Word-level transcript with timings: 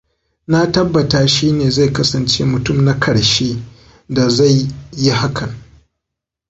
Na 0.47 0.71
tabbata 0.71 1.27
shi 1.27 1.51
ne 1.51 1.69
zai 1.69 1.93
kasance 1.93 2.45
mutum 2.45 2.85
na 2.85 2.99
karshe 2.99 3.55
da 4.09 4.29
zai 4.29 4.67
yi 4.97 5.11
hakan. 5.11 5.53